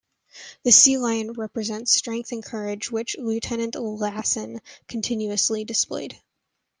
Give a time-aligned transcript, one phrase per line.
[0.63, 6.19] The sea lion represents strength and courage which Lieutenant Lassen continuously displayed.